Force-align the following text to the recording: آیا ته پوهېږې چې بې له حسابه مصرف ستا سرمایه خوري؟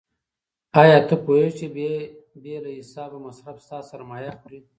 آیا 0.81 0.97
ته 1.07 1.15
پوهېږې 1.23 1.51
چې 1.57 1.65
بې 2.43 2.55
له 2.63 2.71
حسابه 2.79 3.17
مصرف 3.25 3.57
ستا 3.65 3.79
سرمایه 3.91 4.31
خوري؟ 4.39 4.59